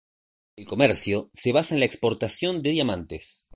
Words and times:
El 0.55 0.65
comercio 0.65 1.29
se 1.31 1.51
basa 1.51 1.75
en 1.75 1.79
la 1.79 1.85
exportación 1.85 2.63
de 2.63 2.71
diamantes. 2.71 3.49